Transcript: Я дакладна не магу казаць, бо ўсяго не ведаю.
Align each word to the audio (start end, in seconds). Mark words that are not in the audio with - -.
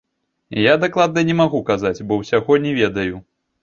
Я 0.61 0.73
дакладна 0.85 1.25
не 1.29 1.37
магу 1.43 1.63
казаць, 1.71 1.95
бо 2.09 2.21
ўсяго 2.25 2.63
не 2.69 2.77
ведаю. 2.83 3.27